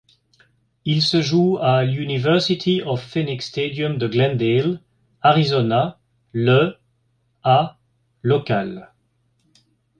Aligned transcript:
Il 0.83 1.03
se 1.03 1.21
joue 1.21 1.59
à 1.59 1.83
l'University 1.85 2.81
of 2.81 2.99
Phoenix 3.07 3.45
Stadium 3.49 3.99
de 3.99 4.07
Glendale, 4.07 4.81
Arizona 5.21 5.99
le 6.33 6.73
à 7.43 7.77
locales. 8.23 8.91